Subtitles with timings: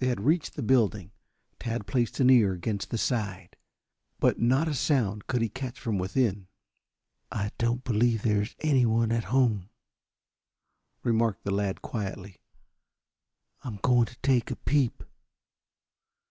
[0.00, 1.12] They had reached the building.
[1.58, 3.56] Tad placed an ear against the side,
[4.18, 6.46] but not a sound could he catch from within.
[7.32, 9.70] "I don't believe there is anyone at home,"
[11.02, 12.36] remarked the lad quietly.
[13.62, 15.02] "I'm going to take a peep."